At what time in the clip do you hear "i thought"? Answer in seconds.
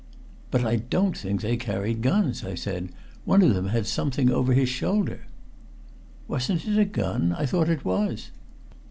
7.37-7.69